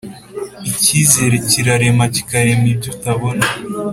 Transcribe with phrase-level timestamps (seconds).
[0.69, 3.45] icyizere kirarema, kikarema ibyo utabona